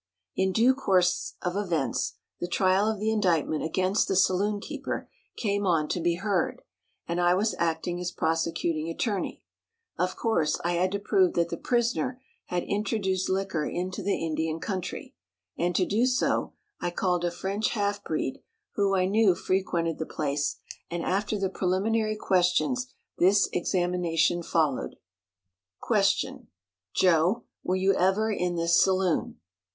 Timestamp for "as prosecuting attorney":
8.01-9.43